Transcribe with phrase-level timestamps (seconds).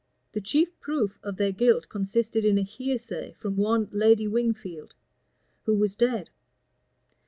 [0.33, 4.95] The chief proof of their guilt consisted in a hearsay from one Lady Wingfield,
[5.65, 6.31] who was dead.